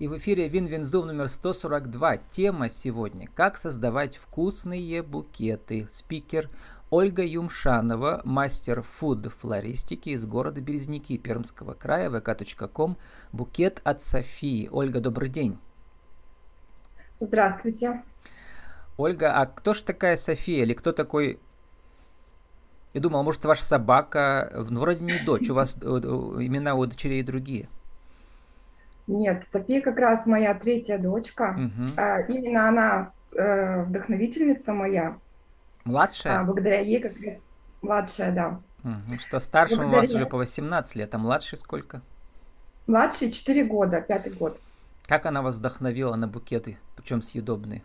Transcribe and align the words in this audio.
И 0.00 0.08
в 0.08 0.16
эфире 0.16 0.48
WinWinZoom 0.48 1.06
номер 1.06 1.28
142. 1.28 2.16
Тема 2.28 2.68
сегодня 2.68 3.28
«Как 3.32 3.56
создавать 3.56 4.16
вкусные 4.16 5.04
букеты». 5.04 5.86
Спикер 5.88 6.50
Ольга 6.90 7.22
Юмшанова, 7.22 8.20
мастер 8.24 8.82
фуд-флористики 8.82 10.08
из 10.08 10.26
города 10.26 10.60
Березники 10.60 11.16
Пермского 11.16 11.74
края, 11.74 12.10
vk.com, 12.10 12.96
букет 13.30 13.80
от 13.84 14.02
Софии. 14.02 14.68
Ольга, 14.72 14.98
добрый 14.98 15.28
день. 15.28 15.58
Здравствуйте. 17.20 18.02
Ольга, 18.96 19.40
а 19.40 19.46
кто 19.46 19.74
же 19.74 19.84
такая 19.84 20.16
София 20.16 20.64
или 20.64 20.74
кто 20.74 20.90
такой 20.90 21.38
я 22.94 23.00
думал, 23.00 23.22
может, 23.22 23.44
ваша 23.44 23.62
собака, 23.62 24.66
ну, 24.70 24.80
вроде 24.80 25.04
не 25.04 25.20
дочь, 25.20 25.50
у 25.50 25.54
вас 25.54 25.76
имена 25.76 26.74
у 26.74 26.84
дочерей 26.84 27.22
другие. 27.22 27.68
Нет, 29.06 29.44
София 29.52 29.80
как 29.80 29.98
раз 29.98 30.26
моя 30.26 30.54
третья 30.54 30.98
дочка. 30.98 31.56
Угу. 31.58 31.90
А, 31.96 32.20
именно 32.20 32.68
она 32.68 33.12
э, 33.34 33.82
вдохновительница 33.82 34.72
моя. 34.72 35.18
Младшая? 35.84 36.40
А, 36.40 36.44
благодаря 36.44 36.80
ей 36.80 37.00
как 37.00 37.12
раз 37.20 37.34
младшая, 37.82 38.32
да. 38.32 38.60
Угу. 38.82 39.18
Что 39.18 39.38
старшим 39.40 39.78
благодаря... 39.78 39.98
у 39.98 40.06
вас 40.06 40.14
уже 40.14 40.26
по 40.26 40.38
18 40.38 40.96
лет, 40.96 41.14
а 41.14 41.18
младший 41.18 41.58
сколько? 41.58 42.00
Младший 42.86 43.30
4 43.30 43.64
года, 43.64 44.00
пятый 44.00 44.32
год. 44.32 44.58
Как 45.06 45.26
она 45.26 45.42
вас 45.42 45.58
вдохновила 45.58 46.16
на 46.16 46.26
букеты, 46.26 46.78
причем 46.96 47.20
съедобные? 47.20 47.82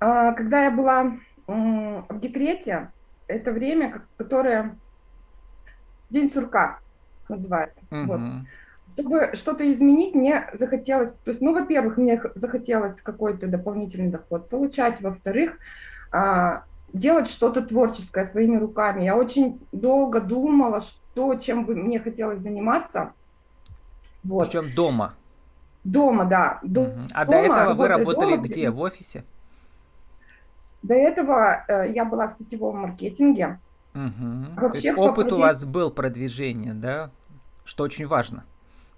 А, 0.00 0.32
когда 0.32 0.64
я 0.64 0.70
была 0.72 1.12
в 1.46 2.20
декрете, 2.20 2.90
это 3.28 3.52
время, 3.52 4.02
которое 4.16 4.76
День 6.10 6.30
сурка 6.30 6.80
называется. 7.28 7.80
Угу. 7.90 8.04
Вот 8.04 8.20
чтобы 8.94 9.30
что-то 9.34 9.70
изменить, 9.72 10.14
мне 10.14 10.48
захотелось, 10.54 11.12
то 11.24 11.30
есть, 11.30 11.40
ну, 11.40 11.52
во-первых, 11.52 11.96
мне 11.96 12.20
захотелось 12.34 13.00
какой-то 13.00 13.46
дополнительный 13.46 14.10
доход 14.10 14.48
получать, 14.48 15.00
во-вторых, 15.00 15.58
а, 16.10 16.64
делать 16.92 17.28
что-то 17.28 17.62
творческое 17.62 18.26
своими 18.26 18.56
руками. 18.56 19.04
Я 19.04 19.16
очень 19.16 19.60
долго 19.72 20.20
думала, 20.20 20.80
что, 20.80 21.34
чем 21.36 21.64
бы 21.64 21.74
мне 21.74 22.00
хотелось 22.00 22.40
заниматься. 22.40 23.12
Вот. 24.24 24.48
Причем 24.48 24.74
дома? 24.74 25.14
Дома, 25.84 26.24
да. 26.26 26.60
До, 26.62 26.82
угу. 26.82 27.00
А 27.12 27.24
дома, 27.24 27.38
до 27.38 27.44
этого 27.44 27.74
вы 27.74 27.88
работали 27.88 28.30
дома, 28.32 28.42
где? 28.42 28.70
В 28.70 28.80
офисе? 28.80 29.24
До 30.82 30.94
этого 30.94 31.64
э, 31.66 31.92
я 31.94 32.04
была 32.04 32.28
в 32.28 32.38
сетевом 32.38 32.78
маркетинге. 32.78 33.58
Угу. 33.94 34.60
Вообще, 34.60 34.80
То 34.80 34.88
есть 34.88 34.98
опыт 34.98 35.14
продвиж... 35.14 35.32
у 35.32 35.38
вас 35.38 35.64
был 35.64 35.90
продвижение, 35.90 36.74
да? 36.74 37.10
Что 37.64 37.84
очень 37.84 38.06
важно. 38.06 38.44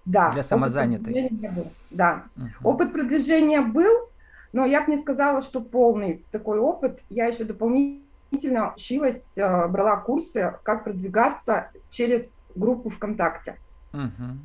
Да. 0.04 0.30
Для 0.30 0.42
самозанятой. 0.42 1.30
Был. 1.30 1.72
Да. 1.90 2.24
Угу. 2.36 2.70
Опыт 2.70 2.92
продвижения 2.92 3.60
был, 3.60 4.08
но 4.52 4.64
я 4.64 4.82
бы 4.82 4.92
не 4.92 4.98
сказала, 4.98 5.40
что 5.40 5.60
полный 5.60 6.24
такой 6.30 6.58
опыт. 6.58 7.00
Я 7.10 7.26
еще 7.26 7.44
дополнительно 7.44 8.74
училась, 8.74 9.24
э, 9.36 9.66
брала 9.68 9.96
курсы, 9.96 10.54
как 10.62 10.84
продвигаться 10.84 11.70
через 11.90 12.26
группу 12.54 12.90
ВКонтакте. 12.90 13.56
Угу. 13.92 14.38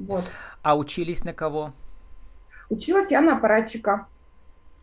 Вот. 0.00 0.32
А 0.62 0.76
учились 0.76 1.24
на 1.24 1.32
кого? 1.32 1.72
Училась 2.70 3.10
я 3.10 3.20
на 3.20 3.36
аппаратчика. 3.36 4.06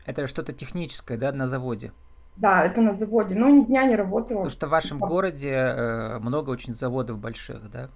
Это 0.06 0.28
что-то 0.28 0.54
техническое, 0.54 1.18
да, 1.18 1.32
на 1.32 1.48
заводе? 1.48 1.92
Да, 2.38 2.64
это 2.64 2.82
на 2.82 2.94
заводе, 2.94 3.36
но 3.36 3.50
ни 3.50 3.66
дня 3.66 3.86
не 3.86 3.96
работала. 3.96 4.40
Потому 4.40 4.50
что 4.50 4.68
в 4.68 4.70
вашем 4.70 5.00
городе 5.00 5.52
э, 5.52 6.20
много 6.20 6.50
очень 6.50 6.74
заводов 6.74 7.20
больших, 7.20 7.70
да? 7.70 7.90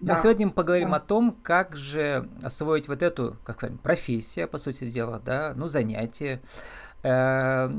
Да. 0.00 0.14
Но 0.14 0.20
сегодня 0.20 0.46
мы 0.46 0.52
поговорим 0.52 0.90
да. 0.90 0.96
о 0.96 1.00
том, 1.00 1.36
как 1.42 1.76
же 1.76 2.28
освоить 2.42 2.88
вот 2.88 3.02
эту, 3.02 3.36
как 3.44 3.56
сказать, 3.56 3.80
профессию, 3.80 4.48
по 4.48 4.58
сути 4.58 4.88
дела, 4.88 5.20
да, 5.24 5.52
ну, 5.56 5.68
занятие. 5.68 6.40
Э, 7.06 7.70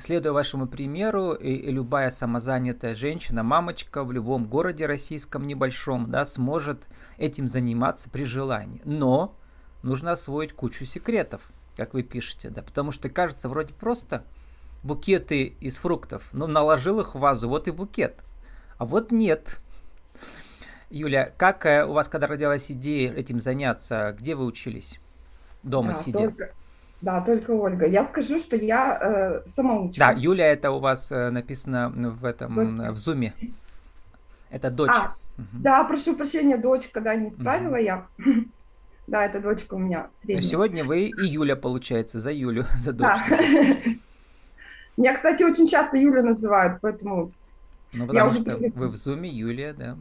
следуя 0.00 0.32
вашему 0.32 0.66
примеру, 0.66 1.32
и, 1.32 1.70
любая 1.70 2.10
самозанятая 2.10 2.96
женщина, 2.96 3.44
мамочка 3.44 4.02
в 4.02 4.10
любом 4.10 4.46
городе 4.46 4.86
российском 4.86 5.46
небольшом, 5.46 6.10
да, 6.10 6.24
сможет 6.24 6.88
этим 7.16 7.46
заниматься 7.46 8.10
при 8.10 8.24
желании. 8.24 8.82
Но 8.84 9.36
нужно 9.82 10.12
освоить 10.12 10.52
кучу 10.52 10.84
секретов, 10.86 11.50
как 11.76 11.94
вы 11.94 12.02
пишете, 12.02 12.50
да, 12.50 12.62
потому 12.62 12.90
что 12.90 13.08
кажется 13.08 13.48
вроде 13.48 13.72
просто 13.74 14.24
букеты 14.82 15.54
из 15.60 15.76
фруктов, 15.76 16.28
ну, 16.32 16.48
наложил 16.48 16.98
их 16.98 17.14
в 17.14 17.20
вазу, 17.20 17.48
вот 17.48 17.68
и 17.68 17.70
букет. 17.70 18.24
А 18.78 18.86
вот 18.86 19.12
нет, 19.12 19.60
Юля, 20.94 21.32
как 21.36 21.66
э, 21.66 21.84
у 21.84 21.92
вас, 21.92 22.08
когда 22.08 22.28
родилась 22.28 22.70
идея 22.70 23.12
этим 23.12 23.40
заняться, 23.40 24.14
где 24.18 24.36
вы 24.36 24.44
учились? 24.44 25.00
Дома 25.64 25.88
да, 25.88 25.94
сидя? 25.94 26.18
Только, 26.18 26.52
да, 27.00 27.20
только 27.20 27.50
Ольга. 27.50 27.86
Я 27.86 28.04
скажу, 28.04 28.38
что 28.38 28.54
я 28.54 29.42
э, 29.44 29.48
самоучка. 29.48 29.98
Да, 29.98 30.12
Юля, 30.12 30.52
это 30.52 30.70
у 30.70 30.78
вас 30.78 31.10
э, 31.10 31.30
написано 31.30 31.90
в 31.90 32.24
этом, 32.24 32.54
только... 32.54 32.92
в 32.92 32.96
зуме. 32.96 33.34
Это 34.50 34.70
дочь. 34.70 34.92
А, 34.94 35.16
угу. 35.36 35.46
Да, 35.54 35.82
прошу 35.82 36.14
прощения, 36.14 36.56
дочь, 36.56 36.88
когда 36.92 37.16
не 37.16 37.30
справила 37.30 37.74
угу. 37.74 37.82
я. 37.82 38.06
Да, 39.06 39.22
это 39.22 39.38
дочка 39.38 39.74
у 39.74 39.78
меня 39.78 40.08
средняя. 40.22 40.48
Сегодня 40.48 40.82
вы 40.82 41.08
и 41.08 41.26
Юля, 41.26 41.56
получается, 41.56 42.20
за 42.20 42.32
Юлю, 42.32 42.64
за 42.78 42.92
дочь. 42.92 43.18
Да. 43.28 43.36
Меня, 44.96 45.14
кстати, 45.14 45.42
очень 45.42 45.68
часто 45.68 45.98
Юля 45.98 46.22
называют, 46.22 46.78
поэтому... 46.80 47.32
Ну, 47.92 48.06
потому 48.06 48.30
что 48.30 48.56
уже... 48.56 48.70
вы 48.74 48.88
в 48.88 48.96
зуме, 48.96 49.28
Юлия, 49.28 49.74
да. 49.74 49.98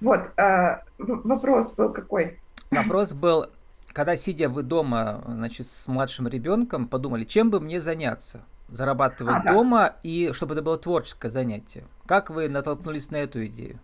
Вот, 0.00 0.20
э, 0.36 0.80
вопрос 0.98 1.72
был 1.72 1.92
какой? 1.92 2.38
Вопрос 2.70 3.12
был, 3.12 3.46
когда 3.92 4.16
сидя 4.16 4.48
вы 4.48 4.62
дома, 4.62 5.22
значит, 5.26 5.66
с 5.66 5.88
младшим 5.88 6.28
ребенком, 6.28 6.86
подумали, 6.86 7.24
чем 7.24 7.50
бы 7.50 7.60
мне 7.60 7.80
заняться? 7.80 8.42
Зарабатывать 8.68 9.46
а, 9.46 9.52
дома 9.52 9.78
да. 9.78 9.96
и 10.02 10.32
чтобы 10.32 10.54
это 10.54 10.62
было 10.62 10.76
творческое 10.76 11.30
занятие. 11.30 11.84
Как 12.06 12.28
вы 12.28 12.48
натолкнулись 12.48 13.10
на 13.10 13.16
эту 13.16 13.46
идею? 13.46 13.78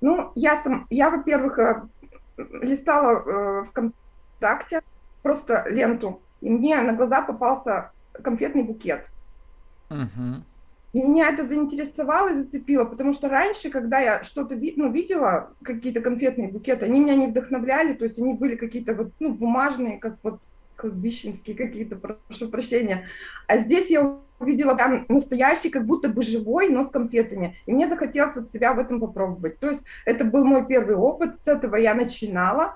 Ну, 0.00 0.32
я 0.34 0.60
сам, 0.62 0.86
я, 0.88 1.10
во-первых, 1.10 1.58
э, 1.58 1.82
листала 2.36 3.22
э, 3.60 3.64
ВКонтакте 3.64 4.82
просто 5.22 5.66
ленту, 5.68 6.22
и 6.40 6.48
мне 6.48 6.80
на 6.80 6.94
глаза 6.94 7.22
попался 7.22 7.90
конфетный 8.22 8.62
букет. 8.62 9.06
Угу. 9.90 10.42
И 10.96 11.02
меня 11.02 11.28
это 11.28 11.46
заинтересовало 11.46 12.30
и 12.30 12.38
зацепило, 12.38 12.86
потому 12.86 13.12
что 13.12 13.28
раньше, 13.28 13.68
когда 13.68 13.98
я 13.98 14.22
что-то 14.22 14.54
ну, 14.76 14.90
видела, 14.90 15.50
какие-то 15.62 16.00
конфетные 16.00 16.48
букеты, 16.48 16.86
они 16.86 17.00
меня 17.00 17.14
не 17.14 17.26
вдохновляли, 17.26 17.92
то 17.92 18.06
есть 18.06 18.18
они 18.18 18.32
были 18.32 18.56
какие-то 18.56 18.94
вот, 18.94 19.12
ну, 19.20 19.34
бумажные, 19.34 19.98
как 19.98 20.16
вот 20.22 20.40
кладбищенские 20.74 21.54
какие-то, 21.54 21.96
прошу 21.96 22.48
прощения. 22.48 23.08
А 23.46 23.58
здесь 23.58 23.90
я 23.90 24.16
увидела 24.38 24.74
прям 24.74 25.04
настоящий, 25.10 25.68
как 25.68 25.84
будто 25.84 26.08
бы 26.08 26.22
живой, 26.22 26.70
но 26.70 26.82
с 26.82 26.88
конфетами. 26.88 27.58
И 27.66 27.74
мне 27.74 27.88
захотелось 27.88 28.36
вот 28.36 28.50
себя 28.50 28.72
в 28.72 28.78
этом 28.78 28.98
попробовать. 28.98 29.58
То 29.58 29.68
есть 29.68 29.84
это 30.06 30.24
был 30.24 30.46
мой 30.46 30.64
первый 30.64 30.96
опыт, 30.96 31.42
с 31.42 31.46
этого 31.46 31.76
я 31.76 31.94
начинала. 31.94 32.72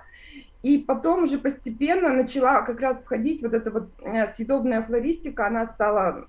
И 0.62 0.76
потом 0.76 1.22
уже 1.22 1.38
постепенно 1.38 2.12
начала 2.12 2.60
как 2.60 2.80
раз 2.80 2.98
входить 3.02 3.40
вот 3.40 3.54
эта 3.54 3.70
вот 3.70 3.88
э, 4.02 4.30
съедобная 4.34 4.82
флористика, 4.82 5.46
она 5.46 5.66
стала 5.66 6.26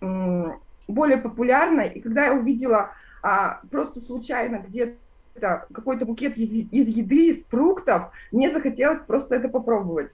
более 0.87 1.17
популярной. 1.17 1.89
И 1.89 2.01
когда 2.01 2.25
я 2.25 2.33
увидела 2.33 2.91
а, 3.23 3.61
просто 3.69 3.99
случайно 3.99 4.63
где-то 4.67 5.67
какой-то 5.73 6.05
букет 6.05 6.37
из, 6.37 6.67
из 6.71 6.87
еды, 6.89 7.29
из 7.29 7.45
фруктов, 7.45 8.11
мне 8.31 8.51
захотелось 8.51 9.01
просто 9.01 9.35
это 9.35 9.47
попробовать. 9.47 10.11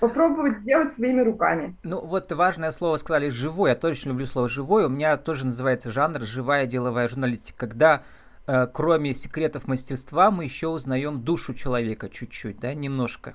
Попробовать 0.00 0.62
делать 0.62 0.92
своими 0.92 1.22
руками. 1.22 1.74
Ну, 1.82 2.04
вот 2.04 2.30
важное 2.32 2.70
слово 2.70 2.98
сказали 2.98 3.30
«живой». 3.30 3.70
Я 3.70 3.76
тоже 3.76 4.08
люблю 4.08 4.26
слово 4.26 4.48
«живой». 4.48 4.84
У 4.84 4.90
меня 4.90 5.16
тоже 5.16 5.46
называется 5.46 5.90
жанр 5.90 6.20
«живая 6.22 6.66
деловая 6.66 7.08
журналистика». 7.08 7.66
Когда 7.66 8.02
э, 8.46 8.66
кроме 8.66 9.14
секретов 9.14 9.66
мастерства 9.66 10.30
мы 10.30 10.44
еще 10.44 10.68
узнаем 10.68 11.22
душу 11.22 11.54
человека 11.54 12.10
чуть-чуть, 12.10 12.60
да, 12.60 12.74
немножко. 12.74 13.34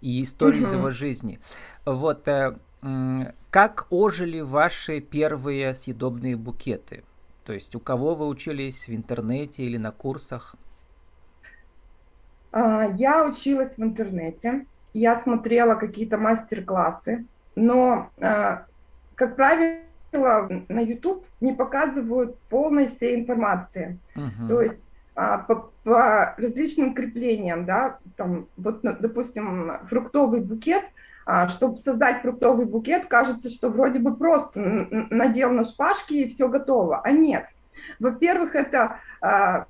И 0.00 0.20
историю 0.22 0.66
угу. 0.66 0.72
его 0.72 0.90
жизни. 0.90 1.38
Вот, 1.84 2.26
э, 2.26 2.56
как 3.50 3.86
ожили 3.90 4.40
ваши 4.40 5.00
первые 5.00 5.74
съедобные 5.74 6.36
букеты? 6.36 7.04
То 7.44 7.52
есть 7.52 7.74
у 7.74 7.80
кого 7.80 8.14
вы 8.14 8.26
учились 8.26 8.88
в 8.88 8.94
интернете 8.94 9.64
или 9.64 9.76
на 9.76 9.92
курсах? 9.92 10.56
А, 12.50 12.84
я 12.94 13.24
училась 13.24 13.76
в 13.76 13.82
интернете, 13.82 14.66
я 14.94 15.18
смотрела 15.18 15.74
какие-то 15.74 16.18
мастер-классы, 16.18 17.24
но, 17.54 18.10
а, 18.20 18.66
как 19.14 19.36
правило, 19.36 19.82
на 20.68 20.80
YouTube 20.80 21.24
не 21.40 21.52
показывают 21.52 22.38
полной 22.50 22.88
всей 22.88 23.16
информации. 23.16 23.98
Uh-huh. 24.14 24.48
То 24.48 24.62
есть 24.62 24.80
а, 25.14 25.38
по, 25.38 25.70
по 25.84 26.34
различным 26.36 26.94
креплениям, 26.94 27.64
да, 27.64 27.98
там, 28.16 28.46
вот, 28.56 28.80
допустим, 28.82 29.72
фруктовый 29.88 30.40
букет– 30.40 30.84
чтобы 31.48 31.78
создать 31.78 32.22
фруктовый 32.22 32.66
букет, 32.66 33.06
кажется, 33.06 33.48
что 33.50 33.68
вроде 33.68 33.98
бы 33.98 34.16
просто 34.16 34.50
надел 35.10 35.52
на 35.52 35.64
шпажки 35.64 36.14
и 36.14 36.28
все 36.28 36.48
готово. 36.48 37.00
А 37.00 37.10
нет. 37.10 37.46
Во-первых, 37.98 38.54
это 38.54 38.98
а, 39.20 39.66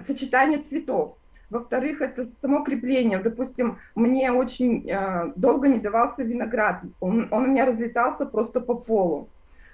сочетание 0.00 0.58
цветов. 0.60 1.16
Во-вторых, 1.50 2.02
это 2.02 2.26
само 2.42 2.62
крепление. 2.62 3.18
Допустим, 3.18 3.78
мне 3.94 4.30
очень 4.30 4.86
э, 4.86 5.32
долго 5.34 5.68
не 5.68 5.78
давался 5.78 6.22
виноград. 6.22 6.82
Он, 7.00 7.26
он 7.30 7.44
у 7.44 7.46
меня 7.46 7.64
разлетался 7.64 8.26
просто 8.26 8.60
по 8.60 8.74
полу, 8.74 9.28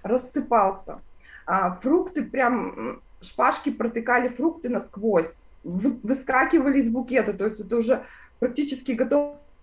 рассыпался. 0.05 1.01
А, 1.47 1.73
фрукты 1.73 2.23
прям, 2.23 3.03
шпажки 3.21 3.71
протыкали 3.71 4.29
фрукты 4.29 4.69
насквозь, 4.69 5.27
вы, 5.65 5.99
выскакивали 6.05 6.81
из 6.81 6.91
букета. 6.91 7.33
То 7.33 7.47
есть 7.47 7.59
это 7.59 7.77
уже 7.77 8.05
практически 8.39 8.93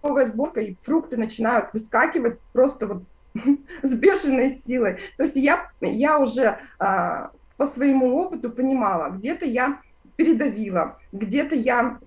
готовая 0.01 0.25
сборка, 0.27 0.62
и 0.62 0.75
фрукты 0.83 1.18
начинают 1.18 1.74
выскакивать 1.74 2.39
просто 2.53 2.88
вот 2.88 3.03
с 3.83 3.94
бешеной 3.94 4.57
силой. 4.65 5.00
То 5.18 5.24
есть 5.24 5.36
я, 5.36 5.69
я 5.80 6.19
уже 6.19 6.59
а, 6.80 7.31
по 7.57 7.68
своему 7.68 8.18
опыту 8.18 8.51
понимала, 8.51 9.09
где-то 9.09 9.45
я 9.45 9.80
передавила, 10.15 10.98
где-то 11.12 11.56
я 11.56 12.00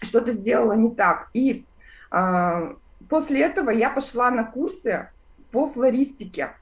что-то 0.00 0.32
сделала 0.32 0.72
не 0.72 0.94
так. 0.94 1.28
И 1.34 1.64
а, 2.10 2.74
после 3.08 3.42
этого 3.42 3.70
я 3.70 3.90
пошла 3.90 4.30
на 4.30 4.44
курсы 4.44 5.08
по 5.50 5.68
флористике, 5.68 6.54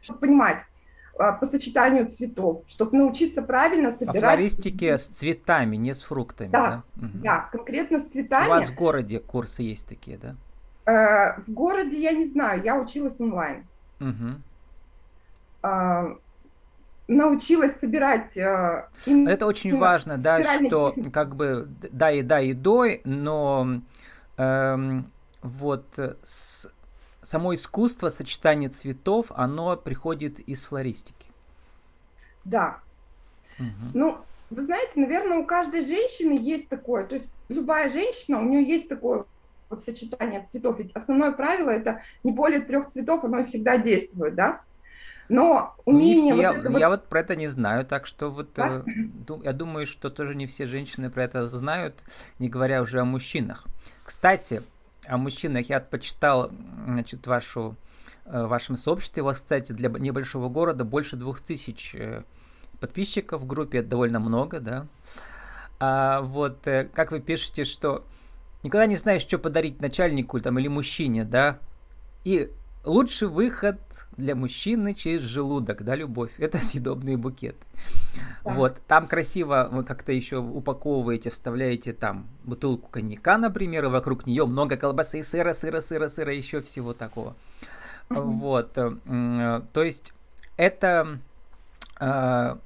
чтобы 0.00 0.20
понимать, 0.20 0.64
по 1.16 1.46
сочетанию 1.46 2.08
цветов, 2.08 2.62
чтобы 2.66 2.96
научиться 2.96 3.42
правильно 3.42 3.92
собирать. 3.92 4.14
По 4.14 4.20
флористике 4.20 4.96
с 4.96 5.06
цветами, 5.06 5.76
не 5.76 5.94
с 5.94 6.02
фруктами, 6.02 6.48
да? 6.48 6.84
Да, 6.96 7.06
угу. 7.06 7.18
да 7.22 7.48
конкретно 7.52 8.00
с 8.00 8.10
цветами. 8.10 8.46
У 8.46 8.50
вас 8.50 8.70
в 8.70 8.74
городе 8.74 9.18
курсы 9.20 9.62
есть 9.62 9.86
такие, 9.86 10.18
да? 10.18 10.36
Э, 10.84 11.40
в 11.46 11.52
городе 11.52 12.00
я 12.00 12.12
не 12.12 12.24
знаю, 12.24 12.62
я 12.64 12.76
училась 12.78 13.20
онлайн. 13.20 13.66
Угу. 14.00 14.40
Научилась 17.08 17.78
собирать. 17.78 18.36
Э, 18.36 18.88
Это 19.06 19.46
очень 19.46 19.76
важно, 19.76 20.18
да, 20.18 20.42
что 20.42 20.94
как 21.12 21.36
бы 21.36 21.68
да 21.92 22.10
и 22.10 22.22
да 22.22 22.40
и 22.40 22.52
до, 22.52 22.86
но 23.04 23.80
эм, 24.38 25.12
вот 25.42 25.86
с, 26.22 26.66
само 27.22 27.54
искусство 27.54 28.08
сочетания 28.08 28.68
цветов, 28.68 29.32
оно 29.34 29.76
приходит 29.76 30.40
из 30.40 30.64
флористики. 30.64 31.26
Да. 32.44 32.80
Угу. 33.58 33.90
Ну, 33.94 34.18
вы 34.50 34.62
знаете, 34.62 34.92
наверное, 34.96 35.38
у 35.38 35.46
каждой 35.46 35.84
женщины 35.84 36.32
есть 36.32 36.68
такое, 36.68 37.06
то 37.06 37.14
есть 37.14 37.28
любая 37.48 37.88
женщина, 37.88 38.38
у 38.38 38.44
нее 38.44 38.62
есть 38.62 38.88
такое 38.88 39.24
вот 39.70 39.84
сочетание 39.84 40.44
цветов. 40.44 40.78
Ведь 40.78 40.92
основное 40.92 41.32
правило 41.32 41.70
это 41.70 42.02
не 42.24 42.32
более 42.32 42.60
трех 42.60 42.86
цветов, 42.86 43.24
оно 43.24 43.42
всегда 43.42 43.78
действует, 43.78 44.34
да? 44.34 44.60
Но 45.28 45.74
умение... 45.86 46.34
Ну, 46.34 46.40
не 46.40 46.48
все, 46.48 46.52
вот 46.52 46.72
вот... 46.72 46.80
Я 46.80 46.88
вот 46.90 47.06
про 47.06 47.20
это 47.20 47.36
не 47.36 47.48
знаю, 47.48 47.86
так 47.86 48.06
что 48.06 48.30
вот 48.30 48.50
да? 48.54 48.82
э, 48.86 49.34
я 49.44 49.52
думаю, 49.52 49.86
что 49.86 50.10
тоже 50.10 50.34
не 50.34 50.46
все 50.46 50.66
женщины 50.66 51.10
про 51.10 51.24
это 51.24 51.46
знают, 51.46 52.02
не 52.38 52.50
говоря 52.50 52.82
уже 52.82 53.00
о 53.00 53.04
мужчинах. 53.04 53.66
Кстати, 54.04 54.62
о 55.06 55.16
мужчинах 55.16 55.68
я 55.68 55.80
почитал, 55.80 56.50
значит, 56.86 57.26
вашу, 57.26 57.76
э, 58.24 58.44
в 58.44 58.48
вашем 58.48 58.76
сообществе. 58.76 59.22
У 59.22 59.26
вас, 59.26 59.40
кстати, 59.40 59.72
для 59.72 59.88
небольшого 59.88 60.48
города 60.48 60.84
больше 60.84 61.16
двух 61.16 61.40
тысяч 61.40 61.94
э, 61.94 62.22
подписчиков 62.80 63.42
в 63.42 63.46
группе, 63.46 63.78
это 63.78 63.90
довольно 63.90 64.20
много, 64.20 64.60
да. 64.60 64.86
А 65.80 66.20
вот 66.20 66.66
э, 66.66 66.88
как 66.92 67.10
вы 67.10 67.20
пишете, 67.20 67.64
что 67.64 68.04
никогда 68.62 68.86
не 68.86 68.96
знаешь, 68.96 69.22
что 69.22 69.38
подарить 69.38 69.80
начальнику 69.80 70.40
там, 70.40 70.58
или 70.58 70.68
мужчине, 70.68 71.24
да, 71.24 71.58
и 72.24 72.50
лучший 72.84 73.28
выход 73.28 73.78
для 74.16 74.34
мужчины 74.34 74.94
через 74.94 75.22
желудок, 75.22 75.82
да, 75.82 75.94
любовь, 75.94 76.32
это 76.38 76.58
съедобные 76.58 77.16
букеты. 77.16 77.64
Да. 78.44 78.54
Вот, 78.54 78.78
там 78.86 79.06
красиво 79.06 79.68
вы 79.70 79.84
как-то 79.84 80.12
еще 80.12 80.38
упаковываете, 80.38 81.30
вставляете 81.30 81.92
там 81.92 82.26
бутылку 82.44 82.88
коньяка, 82.88 83.38
например, 83.38 83.84
и 83.84 83.88
вокруг 83.88 84.26
нее 84.26 84.46
много 84.46 84.76
колбасы, 84.76 85.20
и 85.20 85.22
сыра, 85.22 85.54
сыра, 85.54 85.80
сыра, 85.80 86.08
сыра, 86.08 86.34
еще 86.34 86.60
всего 86.60 86.92
такого. 86.92 87.34
Mm-hmm. 88.08 88.22
Вот, 88.38 88.72
э, 88.76 89.62
то 89.72 89.82
есть 89.82 90.12
это 90.56 91.18
э, 92.00 92.56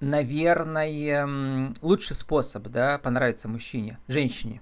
наверное, 0.00 1.74
лучший 1.80 2.16
способ, 2.16 2.64
да, 2.68 2.98
понравиться 2.98 3.48
мужчине, 3.48 3.98
женщине. 4.08 4.60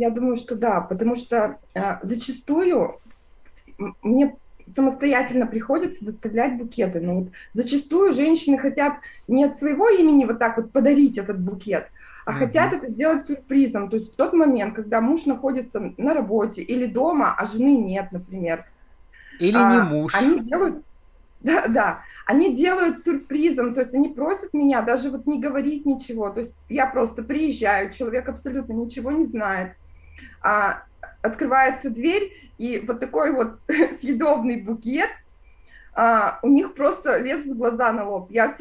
Я 0.00 0.08
думаю, 0.08 0.36
что 0.36 0.56
да, 0.56 0.80
потому 0.80 1.14
что 1.14 1.58
э, 1.74 1.98
зачастую 2.00 3.00
мне 4.00 4.34
самостоятельно 4.66 5.46
приходится 5.46 6.06
доставлять 6.06 6.56
букеты. 6.56 7.00
Но 7.00 7.16
вот 7.16 7.28
зачастую 7.52 8.14
женщины 8.14 8.56
хотят 8.56 8.94
не 9.28 9.44
от 9.44 9.58
своего 9.58 9.90
имени 9.90 10.24
вот 10.24 10.38
так 10.38 10.56
вот 10.56 10.72
подарить 10.72 11.18
этот 11.18 11.38
букет, 11.38 11.88
а 12.24 12.30
uh-huh. 12.30 12.34
хотят 12.34 12.72
это 12.72 12.90
сделать 12.90 13.26
сюрпризом. 13.26 13.90
То 13.90 13.96
есть 13.96 14.14
в 14.14 14.16
тот 14.16 14.32
момент, 14.32 14.74
когда 14.74 15.02
муж 15.02 15.26
находится 15.26 15.92
на 15.98 16.14
работе 16.14 16.62
или 16.62 16.86
дома, 16.86 17.34
а 17.36 17.44
жены 17.44 17.76
нет, 17.76 18.10
например. 18.10 18.64
Или 19.38 19.58
а, 19.58 19.70
не 19.70 19.82
муж. 19.82 20.14
Они 20.14 20.40
делают, 20.40 20.82
да, 21.42 21.68
да, 21.68 22.00
они 22.24 22.56
делают 22.56 23.00
сюрпризом, 23.00 23.74
то 23.74 23.82
есть 23.82 23.94
они 23.94 24.08
просят 24.08 24.54
меня 24.54 24.80
даже 24.80 25.10
вот 25.10 25.26
не 25.26 25.38
говорить 25.38 25.84
ничего. 25.84 26.30
То 26.30 26.40
есть 26.40 26.54
я 26.70 26.86
просто 26.86 27.22
приезжаю, 27.22 27.92
человек 27.92 28.30
абсолютно 28.30 28.72
ничего 28.72 29.10
не 29.10 29.26
знает 29.26 29.72
а, 30.42 30.82
открывается 31.22 31.90
дверь, 31.90 32.32
и 32.58 32.82
вот 32.86 33.00
такой 33.00 33.32
вот 33.32 33.58
съедобный 34.00 34.60
букет, 34.60 35.10
а, 35.94 36.38
у 36.42 36.48
них 36.48 36.74
просто 36.74 37.18
лезут 37.18 37.56
глаза 37.56 37.92
на 37.92 38.08
лоб. 38.08 38.30
Я 38.30 38.54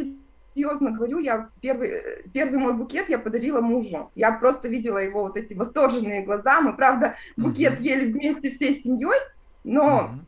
серьезно 0.56 0.92
говорю, 0.92 1.20
я 1.20 1.50
первый, 1.62 2.24
первый 2.34 2.60
мой 2.60 2.74
букет 2.74 3.10
я 3.10 3.20
подарила 3.20 3.62
мужу. 3.62 4.12
Я 4.16 4.32
просто 4.32 4.68
видела 4.68 4.98
его 4.98 5.24
вот 5.24 5.38
эти 5.38 5.54
восторженные 5.54 6.24
глаза. 6.24 6.62
Мы, 6.62 6.74
правда, 6.74 7.16
букет 7.38 7.80
uh-huh. 7.80 7.84
ели 7.84 8.12
вместе 8.12 8.50
всей 8.50 8.80
семьей, 8.80 9.20
но 9.64 10.00
uh-huh. 10.00 10.20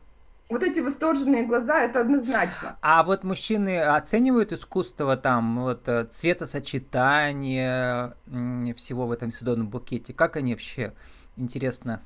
вот 0.50 0.62
эти 0.62 0.80
восторженные 0.80 1.44
глаза 1.44 1.82
это 1.82 2.00
однозначно. 2.00 2.78
А 2.80 3.02
вот 3.02 3.24
мужчины 3.24 3.80
оценивают 3.80 4.52
искусство 4.52 5.16
там, 5.16 5.60
вот 5.60 5.88
э, 5.88 6.04
цветосочетание 6.04 8.14
всего 8.76 9.06
в 9.06 9.12
этом 9.12 9.30
съедобном 9.30 9.68
букете? 9.68 10.14
Как 10.14 10.36
они 10.36 10.52
вообще 10.52 10.92
интересно. 11.36 12.00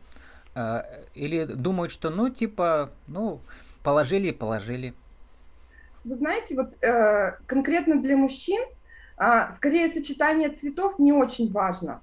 А, 0.55 0.87
или 1.15 1.45
думают, 1.45 1.93
что 1.93 2.11
ну 2.11 2.31
типа, 2.31 2.91
ну, 3.07 3.41
положили 3.83 4.29
и 4.29 4.33
положили. 4.33 4.95
Вы 6.05 6.15
знаете, 6.15 6.55
вот 6.55 6.73
э, 6.83 7.33
конкретно 7.47 8.01
для 8.01 8.17
мужчин, 8.17 8.63
э, 9.19 9.53
скорее 9.57 9.89
сочетание 9.89 10.51
цветов 10.51 10.99
не 10.99 11.13
очень 11.13 11.51
важно. 11.53 12.01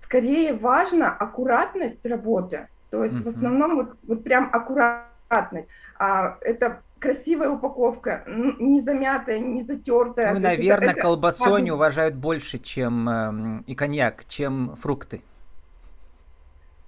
Скорее 0.00 0.52
важна 0.52 1.10
аккуратность 1.10 2.04
работы. 2.04 2.68
То 2.90 3.02
есть 3.02 3.16
mm-hmm. 3.16 3.22
в 3.22 3.28
основном 3.28 3.76
вот, 3.76 3.96
вот 4.06 4.24
прям 4.24 4.50
аккуратность. 4.52 5.70
А, 5.98 6.36
это 6.42 6.82
красивая 6.98 7.50
упаковка, 7.50 8.24
не 8.26 8.80
замятая, 8.80 9.38
не 9.38 9.62
затертая. 9.62 10.34
Ну, 10.34 10.40
наверное, 10.40 10.90
это, 10.90 11.00
колбасу 11.00 11.44
это... 11.44 11.56
они 11.56 11.70
уважают 11.70 12.14
больше, 12.14 12.58
чем 12.58 13.08
э, 13.08 13.62
и 13.66 13.74
коньяк, 13.74 14.24
чем 14.26 14.76
фрукты. 14.76 15.22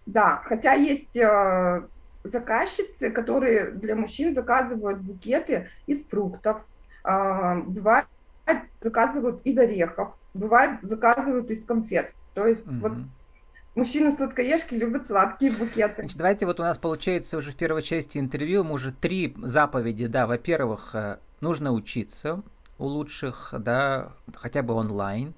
Да, 0.06 0.40
хотя 0.44 0.74
есть 0.74 1.16
э, 1.16 1.82
заказчицы, 2.24 3.10
которые 3.10 3.72
для 3.72 3.96
мужчин 3.96 4.34
заказывают 4.34 5.00
букеты 5.00 5.68
из 5.86 6.04
фруктов, 6.04 6.58
э, 7.04 7.54
бывает 7.66 8.06
заказывают 8.80 9.40
из 9.44 9.58
орехов, 9.58 10.14
бывает 10.32 10.78
заказывают 10.82 11.50
из 11.50 11.64
конфет. 11.64 12.12
То 12.34 12.46
есть 12.46 12.66
угу. 12.66 12.76
вот 12.80 12.92
Мужчины-сладкоежки 13.76 14.74
любят 14.74 15.04
сладкие 15.04 15.52
букеты. 15.52 15.96
Значит, 15.98 16.16
давайте 16.16 16.46
вот 16.46 16.58
у 16.60 16.62
нас 16.62 16.78
получается 16.78 17.36
уже 17.36 17.52
в 17.52 17.56
первой 17.56 17.82
части 17.82 18.16
интервью 18.16 18.64
мы 18.64 18.72
уже 18.72 18.90
три 18.90 19.34
заповеди, 19.36 20.06
да, 20.06 20.26
во-первых, 20.26 20.94
э, 20.94 21.18
нужно 21.42 21.72
учиться 21.72 22.42
у 22.78 22.86
лучших, 22.86 23.52
да, 23.58 24.12
хотя 24.34 24.62
бы 24.62 24.72
онлайн, 24.72 25.34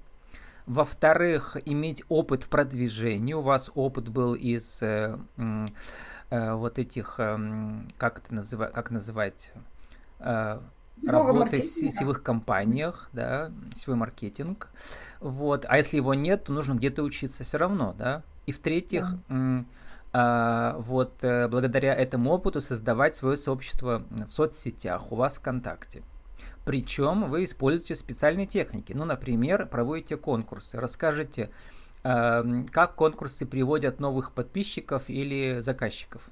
во-вторых, 0.65 1.57
иметь 1.65 2.03
опыт 2.09 2.43
в 2.43 2.49
продвижении. 2.49 3.33
У 3.33 3.41
вас 3.41 3.69
опыт 3.75 4.09
был 4.09 4.35
из 4.35 4.81
э, 4.81 5.17
э, 6.29 6.53
вот 6.53 6.79
этих, 6.79 7.15
э, 7.17 7.37
как 7.97 8.19
это 8.19 8.33
называть, 8.33 8.73
как 8.73 8.91
называть, 8.91 9.51
э, 10.19 10.59
работы 11.05 11.61
в 11.61 11.65
сетевых 11.65 12.23
компаниях, 12.23 13.09
да, 13.13 13.51
сетевой 13.73 13.97
маркетинг. 13.97 14.69
Вот. 15.19 15.65
А 15.67 15.77
если 15.77 15.97
его 15.97 16.13
нет, 16.13 16.45
то 16.45 16.53
нужно 16.53 16.73
где-то 16.73 17.03
учиться 17.03 17.43
все 17.43 17.57
равно, 17.57 17.95
да. 17.97 18.23
И 18.45 18.51
в-третьих, 18.51 19.07
да. 19.27 19.65
А, 20.11 20.75
вот 20.79 21.23
э, 21.23 21.47
благодаря 21.47 21.93
этому 21.93 22.31
опыту 22.31 22.61
создавать 22.61 23.15
свое 23.15 23.37
сообщество 23.37 24.03
в 24.09 24.31
соцсетях, 24.31 25.11
у 25.11 25.15
вас 25.15 25.37
ВКонтакте. 25.37 26.01
Причем 26.69 27.31
вы 27.31 27.45
используете 27.45 27.95
специальные 27.95 28.45
техники. 28.45 28.93
Ну, 28.95 29.03
например, 29.03 29.65
проводите 29.65 30.17
конкурсы. 30.17 30.79
Расскажите, 30.79 31.49
э, 32.03 32.43
как 32.71 32.93
конкурсы 32.93 33.47
приводят 33.47 33.99
новых 33.99 34.33
подписчиков 34.33 35.09
или 35.09 35.61
заказчиков? 35.61 36.29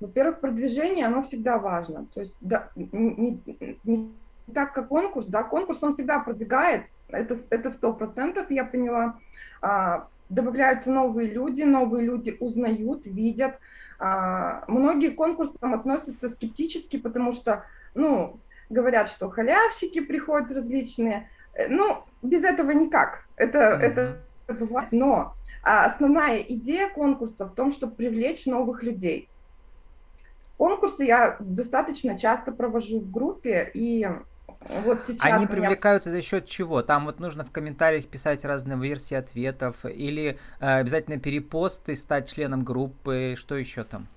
Во-первых, 0.00 0.40
продвижение, 0.40 1.06
оно 1.06 1.22
всегда 1.22 1.58
важно. 1.58 2.06
То 2.12 2.22
есть 2.22 2.34
да, 2.40 2.70
не, 2.74 3.40
не, 3.84 4.12
так 4.52 4.74
как 4.74 4.88
конкурс, 4.88 5.26
да, 5.26 5.44
конкурс 5.44 5.80
он 5.80 5.92
всегда 5.92 6.18
продвигает, 6.18 6.86
это 7.06 7.38
это 7.50 7.70
сто 7.70 7.92
процентов, 7.92 8.50
я 8.50 8.64
поняла. 8.64 9.20
А, 9.60 10.08
добавляются 10.28 10.90
новые 10.90 11.30
люди, 11.30 11.62
новые 11.62 12.04
люди 12.04 12.36
узнают, 12.40 13.06
видят. 13.06 13.60
А, 14.00 14.64
многие 14.66 15.10
к 15.10 15.14
конкурсам 15.14 15.74
относятся 15.74 16.28
скептически, 16.28 16.96
потому 16.98 17.30
что, 17.30 17.64
ну, 17.94 18.40
говорят, 18.70 19.08
что 19.08 19.30
халявщики 19.30 20.00
приходят 20.00 20.50
различные. 20.50 21.28
Э, 21.54 21.68
ну, 21.68 22.04
без 22.22 22.44
этого 22.44 22.70
никак. 22.70 23.24
Это, 23.36 23.58
mm-hmm. 23.58 23.80
это 23.80 24.22
бывает. 24.54 24.88
Но 24.92 25.34
а 25.62 25.84
основная 25.84 26.38
идея 26.38 26.88
конкурса 26.88 27.46
в 27.46 27.54
том, 27.54 27.72
чтобы 27.72 27.94
привлечь 27.94 28.46
новых 28.46 28.82
людей. 28.82 29.28
Конкурсы 30.56 31.04
я 31.04 31.36
достаточно 31.38 32.18
часто 32.18 32.52
провожу 32.52 33.00
в 33.00 33.10
группе, 33.10 33.70
и 33.72 34.08
вот 34.84 35.02
сейчас 35.06 35.32
Они 35.32 35.46
привлекаются 35.46 36.10
меня... 36.10 36.20
за 36.20 36.26
счет 36.26 36.46
чего? 36.46 36.82
Там 36.82 37.04
вот 37.04 37.20
нужно 37.20 37.44
в 37.44 37.50
комментариях 37.50 38.06
писать 38.06 38.44
разные 38.44 38.78
версии 38.78 39.14
ответов, 39.14 39.84
или 39.84 40.38
э, 40.60 40.80
обязательно 40.80 41.18
перепосты, 41.18 41.96
стать 41.96 42.32
членом 42.32 42.64
группы, 42.64 43.34
что 43.36 43.56
еще 43.56 43.84
там? 43.84 44.08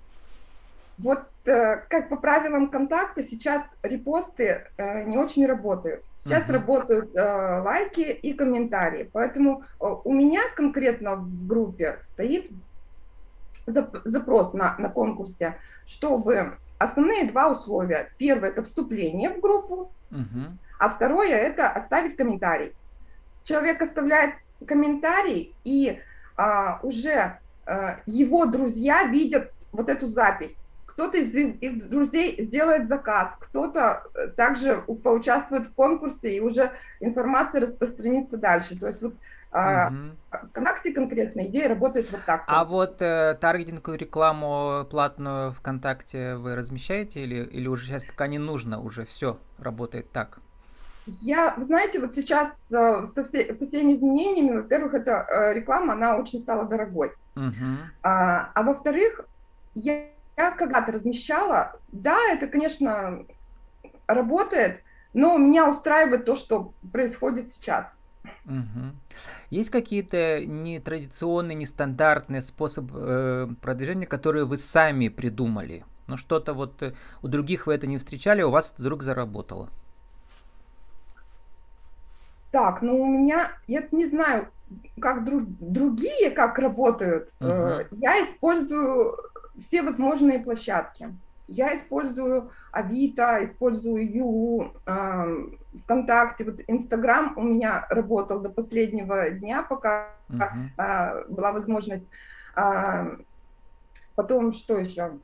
Вот 0.97 1.25
э, 1.45 1.77
как 1.89 2.09
по 2.09 2.15
правилам 2.15 2.69
контакта 2.69 3.21
сейчас 3.21 3.75
репосты 3.83 4.67
э, 4.77 5.03
не 5.03 5.17
очень 5.17 5.45
работают. 5.45 6.03
Сейчас 6.15 6.47
uh-huh. 6.47 6.53
работают 6.53 7.15
э, 7.15 7.61
лайки 7.61 8.01
и 8.01 8.33
комментарии. 8.33 9.09
Поэтому 9.11 9.63
у 9.79 10.13
меня 10.13 10.41
конкретно 10.55 11.15
в 11.15 11.47
группе 11.47 11.99
стоит 12.01 12.49
зап- 13.67 14.01
запрос 14.05 14.53
на, 14.53 14.77
на 14.77 14.89
конкурсе, 14.89 15.57
чтобы 15.85 16.57
основные 16.79 17.29
два 17.29 17.49
условия. 17.51 18.11
Первое 18.17 18.49
это 18.49 18.63
вступление 18.63 19.29
в 19.31 19.41
группу, 19.41 19.91
uh-huh. 20.11 20.51
а 20.79 20.89
второе 20.89 21.35
это 21.35 21.69
оставить 21.69 22.15
комментарий. 22.15 22.73
Человек 23.43 23.81
оставляет 23.81 24.35
комментарий, 24.65 25.53
и 25.63 25.99
а, 26.37 26.79
уже 26.81 27.37
а, 27.65 27.99
его 28.05 28.45
друзья 28.45 29.03
видят 29.03 29.51
вот 29.71 29.89
эту 29.89 30.07
запись 30.07 30.64
кто-то 30.95 31.17
из 31.17 31.35
их 31.35 31.89
друзей 31.89 32.41
сделает 32.45 32.87
заказ, 32.87 33.35
кто-то 33.37 34.03
э, 34.13 34.27
также 34.29 34.77
поучаствует 35.03 35.67
в 35.67 35.73
конкурсе, 35.73 36.37
и 36.37 36.39
уже 36.39 36.71
информация 37.01 37.61
распространится 37.61 38.37
дальше. 38.37 38.79
То 38.79 38.87
есть 38.87 39.01
вот 39.01 39.13
в 39.51 39.93
ВКонтакте 40.49 40.91
конкретно 40.91 41.45
идея 41.47 41.69
работает 41.69 42.11
вот 42.11 42.21
так. 42.25 42.43
А 42.47 42.65
вот 42.65 43.01
э, 43.01 43.37
таргетинговую 43.39 43.97
рекламу 43.97 44.85
платную 44.89 45.51
ВКонтакте 45.53 46.35
вы 46.35 46.55
размещаете 46.55 47.21
или, 47.21 47.43
или 47.43 47.67
уже 47.67 47.85
сейчас 47.85 48.03
пока 48.03 48.27
не 48.27 48.37
нужно, 48.37 48.81
уже 48.81 49.05
все 49.05 49.37
работает 49.57 50.11
так? 50.11 50.39
Я, 51.21 51.53
вы 51.55 51.63
знаете, 51.63 51.99
вот 51.99 52.15
сейчас 52.15 52.49
э, 52.71 53.05
со, 53.13 53.23
все, 53.23 53.53
со 53.53 53.65
всеми 53.65 53.95
изменениями, 53.95 54.57
во-первых, 54.57 54.93
эта 54.93 55.25
э, 55.29 55.53
реклама, 55.53 55.93
она 55.93 56.17
очень 56.17 56.39
стала 56.39 56.65
дорогой. 56.65 57.11
Uh-huh. 57.35 57.77
А, 58.01 58.49
а 58.53 58.63
во-вторых, 58.63 59.21
я 59.75 60.14
я 60.37 60.51
когда-то 60.51 60.91
размещала, 60.91 61.79
да, 61.91 62.17
это, 62.31 62.47
конечно, 62.47 63.25
работает, 64.07 64.81
но 65.13 65.37
меня 65.37 65.69
устраивает 65.69 66.25
то, 66.25 66.35
что 66.35 66.73
происходит 66.91 67.49
сейчас. 67.49 67.93
Угу. 68.45 68.91
Есть 69.49 69.69
какие-то 69.69 70.45
нетрадиционные, 70.45 71.55
нестандартные 71.55 72.41
способы 72.41 72.99
э, 72.99 73.47
продвижения, 73.61 74.07
которые 74.07 74.45
вы 74.45 74.57
сами 74.57 75.07
придумали? 75.07 75.85
Ну 76.07 76.17
что-то 76.17 76.53
вот 76.53 76.81
э, 76.83 76.93
у 77.21 77.27
других 77.27 77.67
вы 77.67 77.73
это 77.73 77.87
не 77.87 77.97
встречали, 77.97 78.41
у 78.41 78.51
вас 78.51 78.73
вдруг 78.77 79.03
заработало? 79.03 79.69
Так, 82.51 82.81
ну 82.81 83.01
у 83.01 83.05
меня, 83.05 83.51
я 83.67 83.83
не 83.91 84.05
знаю, 84.05 84.47
как 84.99 85.25
друг, 85.25 85.43
другие 85.59 86.31
как 86.31 86.57
работают. 86.57 87.29
Uh-huh. 87.39 87.85
Я 87.91 88.25
использую 88.25 89.17
все 89.59 89.81
возможные 89.81 90.39
площадки. 90.39 91.15
Я 91.47 91.75
использую 91.77 92.51
Авито, 92.71 93.45
использую 93.45 94.11
Ю, 94.11 94.73
э, 94.85 95.35
ВКонтакте, 95.83 96.43
вот 96.43 96.59
Инстаграм 96.67 97.33
у 97.37 97.43
меня 97.43 97.85
работал 97.89 98.39
до 98.39 98.49
последнего 98.49 99.29
дня, 99.29 99.61
пока 99.61 100.09
uh-huh. 100.29 100.69
э, 100.77 101.25
была 101.29 101.51
возможность. 101.51 102.07
Э, 102.55 103.17
потом 104.15 104.53
что 104.53 104.79
еще? 104.79 105.19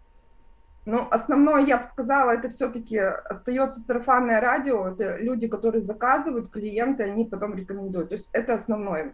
Ну, 0.85 1.07
основное, 1.11 1.61
я 1.61 1.77
бы 1.77 1.83
сказала, 1.91 2.31
это 2.31 2.49
все-таки 2.49 2.97
остается 2.97 3.79
сарафанное 3.79 4.41
радио, 4.41 4.87
это 4.87 5.17
люди, 5.17 5.47
которые 5.47 5.83
заказывают, 5.83 6.51
клиенты, 6.51 7.03
они 7.03 7.25
потом 7.25 7.55
рекомендуют. 7.55 8.09
То 8.09 8.15
есть 8.15 8.29
это 8.31 8.55
основное. 8.55 9.13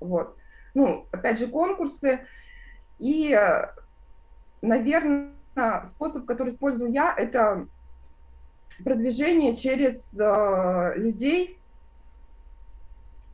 Вот. 0.00 0.36
Ну, 0.74 1.06
опять 1.10 1.38
же, 1.38 1.48
конкурсы. 1.48 2.20
И 2.98 3.36
наверное, 4.62 5.30
способ, 5.86 6.24
который 6.26 6.52
использую 6.52 6.92
я, 6.92 7.14
это 7.16 7.66
продвижение 8.84 9.56
через 9.56 10.12
э, 10.18 10.92
людей, 10.96 11.58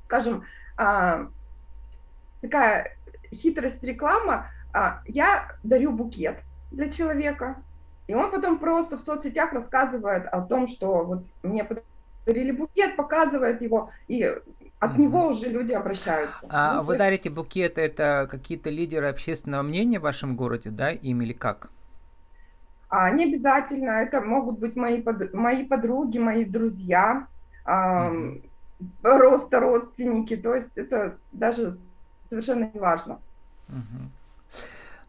скажем, 0.04 0.44
э, 0.78 1.26
такая 2.40 2.96
хитрость 3.32 3.82
реклама. 3.82 4.50
Э, 4.72 4.98
я 5.06 5.52
дарю 5.62 5.92
букет 5.92 6.40
для 6.70 6.90
человека, 6.90 7.56
и 8.06 8.14
он 8.14 8.30
потом 8.30 8.58
просто 8.58 8.96
в 8.96 9.02
соцсетях 9.02 9.52
рассказывает 9.52 10.26
о 10.26 10.40
том, 10.42 10.66
что 10.66 11.04
вот 11.04 11.24
мне 11.42 11.64
букет, 12.26 12.96
показывает 12.96 13.62
его, 13.62 13.90
и 14.08 14.24
от 14.80 14.92
угу. 14.92 15.02
него 15.02 15.26
уже 15.28 15.48
люди 15.48 15.72
обращаются. 15.72 16.46
А 16.48 16.74
ну, 16.74 16.82
вы 16.82 16.96
дарите 16.96 17.30
букет, 17.30 17.78
это 17.78 18.28
какие-то 18.30 18.70
лидеры 18.70 19.08
общественного 19.08 19.62
мнения 19.62 19.98
в 19.98 20.02
вашем 20.02 20.36
городе, 20.36 20.70
да, 20.70 20.90
им 20.90 21.22
или 21.22 21.32
как? 21.32 21.70
А, 22.88 23.10
не 23.10 23.24
обязательно, 23.24 23.90
это 23.90 24.20
могут 24.20 24.58
быть 24.58 24.76
мои, 24.76 25.02
под... 25.02 25.32
мои 25.34 25.64
подруги, 25.66 26.18
мои 26.18 26.44
друзья, 26.44 27.26
а, 27.64 28.10
угу. 28.10 28.40
роста 29.02 29.60
родственники, 29.60 30.36
то 30.36 30.54
есть 30.54 30.76
это 30.76 31.16
даже 31.32 31.78
совершенно 32.28 32.70
не 32.72 32.78
важно. 32.78 33.18
Угу. 33.68 34.64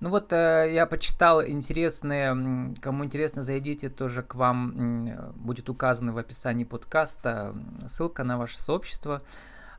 Ну 0.05 0.11
вот 0.11 0.31
э, 0.33 0.69
я 0.71 0.85
почитал 0.85 1.43
интересные, 1.43 2.75
кому 2.79 3.05
интересно, 3.05 3.41
зайдите 3.41 3.89
тоже 3.89 4.21
к 4.21 4.35
вам, 4.35 5.33
будет 5.33 5.67
указано 5.67 6.13
в 6.13 6.19
описании 6.19 6.63
подкаста 6.63 7.55
ссылка 7.89 8.23
на 8.23 8.37
ваше 8.37 8.61
сообщество. 8.61 9.23